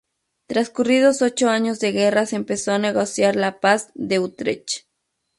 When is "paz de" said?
3.59-4.17